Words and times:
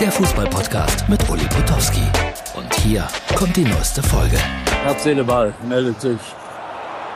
der 0.00 0.10
Fußballpodcast 0.10 1.10
mit 1.10 1.28
Uli 1.28 1.44
Potowski. 1.44 2.00
Und 2.56 2.74
hier 2.76 3.06
kommt 3.36 3.54
die 3.54 3.64
neueste 3.64 4.02
Folge. 4.02 4.38
Herz, 4.82 5.02
Seele, 5.02 5.24
Ball 5.24 5.52
meldet 5.68 6.00
sich 6.00 6.18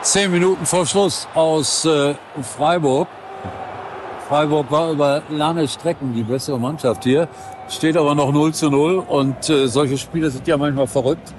zehn 0.02 0.30
Minuten 0.30 0.66
vor 0.66 0.84
Schluss 0.84 1.26
aus 1.32 1.86
äh, 1.86 2.14
Freiburg. 2.42 3.08
Freiburg 4.28 4.70
war 4.70 4.92
über 4.92 5.22
lange 5.30 5.66
Strecken 5.66 6.12
die 6.12 6.24
bessere 6.24 6.60
Mannschaft 6.60 7.04
hier, 7.04 7.26
steht 7.70 7.96
aber 7.96 8.14
noch 8.14 8.32
0 8.32 8.52
zu 8.52 8.68
0 8.68 8.98
und 8.98 9.48
äh, 9.48 9.66
solche 9.66 9.96
Spiele 9.96 10.30
sind 10.30 10.46
ja 10.46 10.58
manchmal 10.58 10.86
verrückt. 10.86 11.32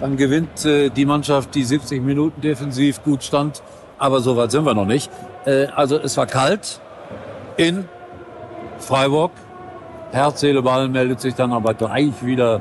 Dann 0.00 0.16
gewinnt 0.16 0.64
äh, 0.64 0.88
die 0.88 1.04
Mannschaft, 1.04 1.54
die 1.54 1.62
70 1.62 2.02
Minuten 2.02 2.40
defensiv 2.40 3.04
gut 3.04 3.22
stand, 3.22 3.62
aber 3.98 4.20
so 4.20 4.34
weit 4.34 4.50
sind 4.50 4.64
wir 4.64 4.72
noch 4.72 4.86
nicht. 4.86 5.10
Äh, 5.44 5.66
also 5.76 5.98
es 5.98 6.16
war 6.16 6.24
kalt 6.24 6.80
in 7.58 7.86
Freiburg. 8.78 9.32
Herz, 10.14 10.38
Seele, 10.38 10.62
Ball 10.62 10.88
meldet 10.88 11.20
sich 11.20 11.34
dann 11.34 11.52
aber 11.52 11.74
gleich 11.74 12.24
wieder 12.24 12.60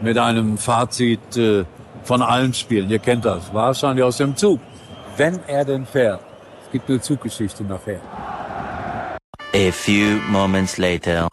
mit 0.00 0.16
einem 0.16 0.56
Fazit 0.56 1.36
äh, 1.36 1.66
von 2.02 2.22
allen 2.22 2.54
Spielen. 2.54 2.88
Ihr 2.88 2.98
kennt 2.98 3.26
das, 3.26 3.52
wahrscheinlich 3.52 4.02
aus 4.02 4.16
dem 4.16 4.34
Zug. 4.38 4.58
Wenn 5.18 5.38
er 5.46 5.66
denn 5.66 5.84
fährt. 5.84 6.20
Es 6.64 6.72
gibt 6.72 6.88
eine 6.88 7.02
Zuggeschichte 7.02 7.62
nachher. 7.62 8.00
A 9.54 9.70
few 9.70 10.18
moments 10.30 10.78
later. 10.78 11.28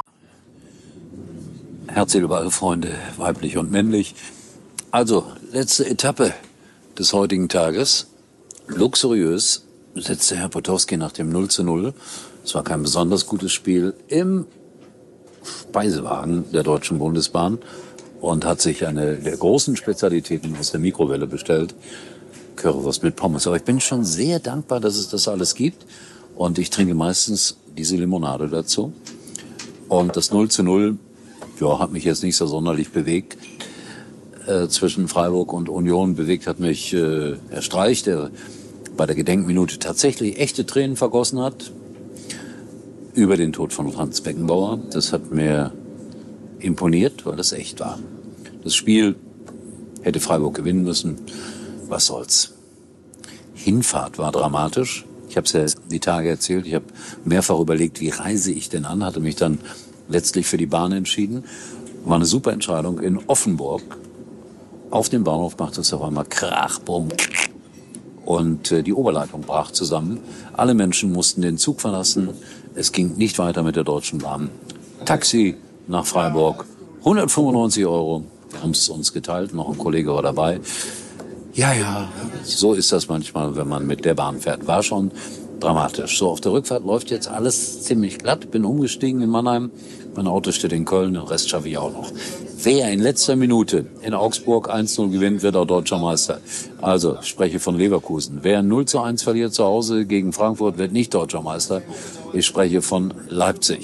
Herz, 1.88 2.12
Seele, 2.12 2.28
Ball, 2.28 2.52
Freunde, 2.52 2.92
weiblich 3.16 3.58
und 3.58 3.72
männlich. 3.72 4.14
Also, 4.92 5.32
letzte 5.54 5.90
Etappe 5.90 6.34
des 7.00 7.14
heutigen 7.14 7.48
Tages. 7.48 8.08
Luxuriös 8.68 9.66
setzte 9.96 10.36
Herr 10.36 10.50
Potowski 10.50 10.98
nach 10.98 11.14
dem 11.14 11.30
0 11.30 11.50
zu 11.50 11.64
0. 11.64 11.94
Es 12.44 12.56
war 12.56 12.64
kein 12.66 12.84
besonders 12.84 13.26
gutes 13.26 13.54
Spiel 13.54 13.94
im 14.10 14.48
Speisewagen 15.44 16.46
der 16.52 16.64
Deutschen 16.64 17.00
Bundesbahn 17.00 17.60
und 18.20 18.46
hat 18.46 18.62
sich 18.62 18.86
eine 18.86 19.16
der 19.16 19.38
großen 19.38 19.76
Spezialitäten 19.76 20.56
aus 20.60 20.72
der 20.72 20.80
Mikrowelle 20.80 21.28
bestellt. 21.28 21.74
Currywurst 22.56 23.04
mit 23.04 23.16
Pommes. 23.16 23.48
Aber 23.48 23.56
ich 23.56 23.64
bin 23.64 23.80
schon 23.80 24.06
sehr 24.06 24.40
dankbar, 24.40 24.80
dass 24.80 24.96
es 24.96 25.10
das 25.10 25.28
alles 25.28 25.56
gibt. 25.56 25.86
Und 26.36 26.60
ich 26.60 26.70
trinke 26.70 26.94
meistens 26.94 27.58
diese 27.78 27.96
Limonade 27.96 28.48
dazu. 28.48 28.94
Und 29.90 30.16
das 30.16 30.32
0 30.32 30.50
zu 30.50 30.64
0, 30.64 30.98
ja, 31.60 31.80
hat 31.80 31.92
mich 31.92 32.04
jetzt 32.04 32.24
nicht 32.24 32.36
so 32.36 32.46
sonderlich 32.46 32.92
bewegt. 32.92 33.38
Äh, 34.48 34.68
zwischen 34.68 35.08
Freiburg 35.08 35.54
und 35.54 35.70
Union 35.70 36.16
bewegt 36.16 36.48
hat 36.48 36.60
mich 36.60 36.94
äh, 36.94 37.36
Herr 37.50 37.62
Streich, 37.62 38.04
der 38.04 38.32
bei 38.98 39.06
der 39.06 39.16
Gedenkminute 39.16 39.80
tatsächlich 39.80 40.40
echte 40.40 40.66
Tränen 40.66 40.96
vergossen 40.96 41.40
hat 41.40 41.72
über 43.14 43.38
den 43.38 43.54
Tod 43.54 43.74
von 43.74 43.92
Franz 43.92 44.22
Beckenbauer. 44.22 44.80
Das 44.92 45.14
hat 45.14 45.32
mir 45.32 45.72
imponiert, 46.60 47.26
weil 47.26 47.36
das 47.36 47.52
echt 47.52 47.80
war. 47.80 48.00
Das 48.64 48.76
Spiel 48.76 49.16
hätte 50.02 50.20
Freiburg 50.20 50.56
gewinnen 50.56 50.84
müssen. 50.84 51.18
Was 51.88 52.06
soll's. 52.06 52.54
Hinfahrt 53.54 54.18
war 54.18 54.32
dramatisch. 54.32 55.06
Ich 55.30 55.38
habe 55.38 55.46
es 55.46 55.54
ja 55.54 55.66
die 55.90 56.00
Tage 56.00 56.30
erzählt. 56.30 56.66
Ich 56.66 56.74
habe 56.74 56.86
mehrfach 57.26 57.60
überlegt, 57.60 58.02
wie 58.02 58.10
reise 58.10 58.52
ich 58.52 58.70
denn 58.70 58.86
an, 58.86 59.04
hatte 59.04 59.20
mich 59.20 59.36
dann 59.36 59.60
letztlich 60.10 60.48
für 60.48 60.58
die 60.58 60.66
Bahn 60.66 60.92
entschieden. 60.92 61.44
War 62.04 62.16
eine 62.16 62.26
super 62.26 62.52
Entscheidung. 62.52 63.00
In 63.00 63.20
Offenburg 63.28 63.82
auf 64.90 65.10
dem 65.10 65.24
Bahnhof 65.24 65.58
machte 65.58 65.82
es 65.82 65.94
auf 65.94 66.02
einmal 66.02 66.26
Krach, 66.26 66.80
Bumm. 66.80 67.10
Und 68.26 68.72
äh, 68.72 68.84
die 68.84 68.94
Oberleitung 68.94 69.42
brach 69.42 69.72
zusammen. 69.72 70.20
Alle 70.54 70.74
Menschen 70.74 71.12
mussten 71.12 71.42
den 71.42 71.58
Zug 71.58 71.82
verlassen. 71.82 72.30
Es 72.74 72.92
ging 72.92 73.16
nicht 73.18 73.38
weiter 73.38 73.64
mit 73.64 73.76
der 73.76 73.84
Deutschen 73.84 74.20
Bahn. 74.20 74.50
Taxi 75.06 75.56
nach 75.88 76.06
Freiburg. 76.06 76.66
195 77.00 77.86
Euro. 77.86 78.24
Wir 78.50 78.62
haben 78.62 78.72
es 78.72 78.88
uns 78.90 79.14
geteilt. 79.14 79.54
Noch 79.54 79.70
ein 79.70 79.78
Kollege 79.78 80.14
war 80.14 80.22
dabei. 80.22 80.60
Ja, 81.54 81.74
ja, 81.74 82.08
so 82.44 82.74
ist 82.74 82.94
das 82.94 83.10
manchmal, 83.10 83.58
wenn 83.58 83.68
man 83.68 83.86
mit 83.86 84.06
der 84.06 84.14
Bahn 84.14 84.40
fährt. 84.40 84.68
War 84.68 84.84
schon 84.84 85.12
dramatisch. 85.62 86.18
So, 86.18 86.30
auf 86.30 86.42
der 86.42 86.52
Rückfahrt 86.52 86.84
läuft 86.84 87.12
jetzt 87.12 87.28
alles 87.30 87.84
ziemlich 87.84 88.18
glatt. 88.18 88.52
Bin 88.52 88.66
umgestiegen 88.66 89.22
in 89.22 89.30
Mannheim. 89.30 89.72
Mein 90.16 90.28
Auto 90.28 90.52
steht 90.52 90.74
in 90.74 90.84
Köln, 90.84 91.14
den 91.14 91.24
Rest 91.24 91.50
schaffe 91.50 91.70
ich 91.70 91.78
auch 91.78 91.94
noch. 91.94 92.12
Wer 92.64 92.92
in 92.92 93.00
letzter 93.00 93.36
Minute 93.36 93.86
in 94.02 94.14
Augsburg 94.14 94.70
1-0 94.70 95.10
gewinnt, 95.10 95.42
wird 95.42 95.56
auch 95.56 95.66
deutscher 95.66 96.00
Meister. 96.00 96.42
Also, 96.82 97.18
ich 97.22 97.28
spreche 97.28 97.60
von 97.60 97.78
Leverkusen. 97.78 98.40
Wer 98.42 98.62
0 98.62 98.86
zu 98.86 99.00
1 99.00 99.24
verliert 99.24 99.54
zu 99.54 99.64
Hause 99.64 100.06
gegen 100.06 100.34
Frankfurt, 100.34 100.78
wird 100.78 100.92
nicht 100.92 101.14
deutscher 101.14 101.42
Meister. 101.42 101.82
Ich 102.34 102.46
spreche 102.46 102.82
von 102.82 103.14
Leipzig. 103.30 103.80